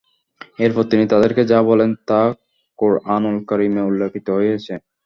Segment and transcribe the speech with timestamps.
[0.59, 2.19] এরপর তিনি তাদেরকে যা বললেন, তা
[2.79, 4.73] কুরআনুল করীমে উল্লেখিত হয়েছে।